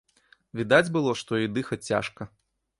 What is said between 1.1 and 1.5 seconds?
што ёй